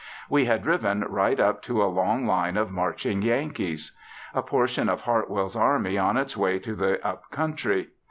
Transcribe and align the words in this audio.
We 0.31 0.45
had 0.45 0.63
driven 0.63 1.01
right 1.03 1.39
up 1.39 1.61
to 1.61 1.83
a 1.83 1.85
long 1.85 2.25
line 2.25 2.57
of 2.57 2.71
marching 2.71 3.21
Yankees. 3.21 3.91
A 4.33 4.41
portion 4.41 4.89
of 4.89 5.01
Hartwell's 5.01 5.55
army 5.55 5.95
on 5.99 6.17
its 6.17 6.35
way 6.35 6.57
to 6.57 6.73
the 6.73 7.07
up 7.07 7.29
country. 7.29 7.89